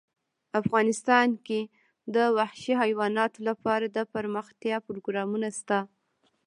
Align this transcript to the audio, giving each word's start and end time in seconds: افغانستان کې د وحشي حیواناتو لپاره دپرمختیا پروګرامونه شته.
افغانستان 0.61 1.27
کې 1.45 1.61
د 2.15 2.17
وحشي 2.37 2.73
حیواناتو 2.81 3.39
لپاره 3.49 3.85
دپرمختیا 3.97 4.77
پروګرامونه 4.87 5.47
شته. 5.59 5.79